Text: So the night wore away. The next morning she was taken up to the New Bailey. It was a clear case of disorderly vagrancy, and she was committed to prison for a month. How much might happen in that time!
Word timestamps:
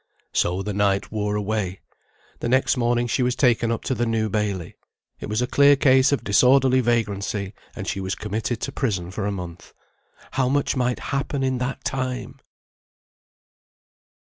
So 0.33 0.63
the 0.63 0.73
night 0.73 1.11
wore 1.11 1.35
away. 1.35 1.81
The 2.39 2.49
next 2.49 2.75
morning 2.75 3.05
she 3.05 3.21
was 3.21 3.35
taken 3.35 3.71
up 3.71 3.83
to 3.83 3.93
the 3.93 4.07
New 4.07 4.29
Bailey. 4.31 4.75
It 5.19 5.27
was 5.29 5.43
a 5.43 5.45
clear 5.45 5.75
case 5.75 6.11
of 6.11 6.23
disorderly 6.23 6.79
vagrancy, 6.81 7.53
and 7.75 7.87
she 7.87 7.99
was 7.99 8.15
committed 8.15 8.59
to 8.61 8.71
prison 8.71 9.11
for 9.11 9.27
a 9.27 9.31
month. 9.31 9.75
How 10.31 10.49
much 10.49 10.75
might 10.75 10.99
happen 11.13 11.43
in 11.43 11.59
that 11.59 11.83
time! 11.83 12.39